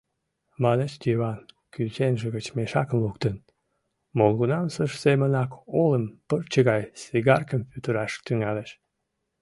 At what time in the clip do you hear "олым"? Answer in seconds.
5.81-6.05